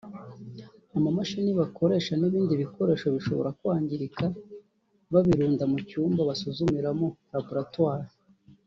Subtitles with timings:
[0.97, 4.23] amamashini bakoresha n’ibindi bikoresho bishobora kwangirika
[5.13, 8.07] babirunda mu cyumba basuzumiramo (Laboratory)